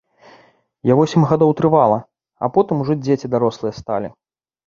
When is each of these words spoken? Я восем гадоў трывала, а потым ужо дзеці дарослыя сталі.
Я 0.91 0.95
восем 0.99 1.25
гадоў 1.31 1.51
трывала, 1.59 1.99
а 2.47 2.51
потым 2.57 2.81
ужо 2.85 2.93
дзеці 3.03 3.31
дарослыя 3.35 3.73
сталі. 3.81 4.07